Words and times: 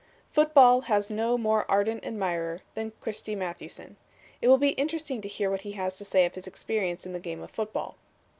Football 0.31 0.81
has 0.89 1.11
no 1.11 1.37
more 1.37 1.63
ardent 1.69 2.03
admirer 2.03 2.61
than 2.73 2.91
Christy 3.01 3.35
Mathewson. 3.35 3.97
It 4.41 4.47
will 4.47 4.57
be 4.57 4.69
interesting 4.69 5.21
to 5.21 5.27
hear 5.29 5.51
what 5.51 5.61
he 5.61 5.73
has 5.73 5.95
to 5.99 6.03
say 6.05 6.25
of 6.25 6.33
his 6.33 6.47
experience 6.47 7.05
in 7.05 7.13
the 7.13 7.19
game 7.19 7.43
of 7.43 7.51
football. 7.51 7.97